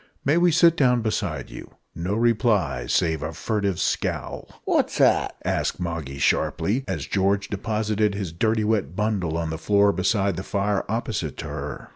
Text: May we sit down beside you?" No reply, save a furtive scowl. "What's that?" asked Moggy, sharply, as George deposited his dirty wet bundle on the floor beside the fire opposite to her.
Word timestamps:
May 0.25 0.35
we 0.37 0.51
sit 0.51 0.75
down 0.75 1.03
beside 1.03 1.51
you?" 1.51 1.75
No 1.93 2.15
reply, 2.15 2.87
save 2.87 3.21
a 3.21 3.33
furtive 3.33 3.79
scowl. 3.79 4.49
"What's 4.65 4.97
that?" 4.97 5.35
asked 5.45 5.79
Moggy, 5.79 6.17
sharply, 6.17 6.83
as 6.87 7.05
George 7.05 7.49
deposited 7.49 8.15
his 8.15 8.31
dirty 8.33 8.63
wet 8.63 8.95
bundle 8.95 9.37
on 9.37 9.51
the 9.51 9.59
floor 9.59 9.91
beside 9.91 10.37
the 10.37 10.43
fire 10.43 10.85
opposite 10.89 11.37
to 11.37 11.47
her. 11.49 11.89